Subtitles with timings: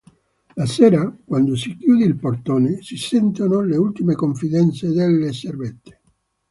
[0.55, 6.01] La sera, quando si chiude il portone, si sentono le ultime confidenze delle servette.